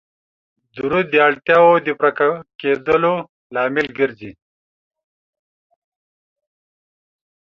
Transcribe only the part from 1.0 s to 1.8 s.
د اړتیاو